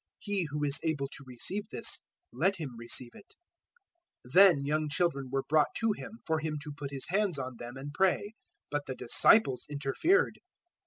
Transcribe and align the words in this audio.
He 0.17 0.47
who 0.49 0.63
is 0.63 0.79
able 0.83 1.07
to 1.09 1.23
receive 1.27 1.69
this, 1.69 1.99
let 2.33 2.55
him 2.55 2.71
receive 2.75 3.11
it." 3.13 3.35
019:013 4.25 4.33
Then 4.33 4.65
young 4.65 4.89
children 4.89 5.29
were 5.31 5.43
brought 5.47 5.75
to 5.77 5.91
Him 5.91 6.13
for 6.25 6.39
Him 6.39 6.57
to 6.63 6.73
put 6.75 6.89
His 6.89 7.07
hands 7.09 7.37
on 7.37 7.57
them 7.57 7.77
and 7.77 7.91
pray; 7.93 8.33
but 8.71 8.87
the 8.87 8.95
disciples 8.95 9.67
interfered. 9.69 10.39